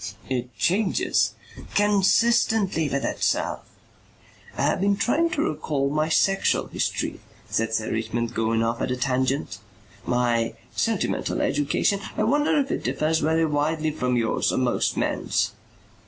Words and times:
"It 0.29 0.57
changes." 0.57 1.35
"Consistently 1.75 2.89
with 2.89 3.05
itself." 3.05 3.59
"I 4.57 4.63
have 4.63 4.81
been 4.81 4.95
trying 4.97 5.29
to 5.29 5.43
recall 5.43 5.91
my 5.91 6.09
sexual 6.09 6.65
history," 6.65 7.19
said 7.51 7.75
Sir 7.75 7.91
Richmond, 7.91 8.33
going 8.33 8.63
off 8.63 8.81
at 8.81 8.89
a 8.89 8.97
tangent. 8.97 9.59
"My 10.03 10.55
sentimental 10.75 11.39
education. 11.43 11.99
I 12.17 12.23
wonder 12.23 12.57
if 12.57 12.71
it 12.71 12.83
differs 12.83 13.19
very 13.19 13.45
widely 13.45 13.91
from 13.91 14.17
yours 14.17 14.51
or 14.51 14.57
most 14.57 14.97
men's." 14.97 15.51